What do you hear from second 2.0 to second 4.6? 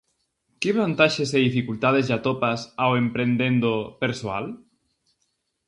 lle atopas ao emprendendo persoal?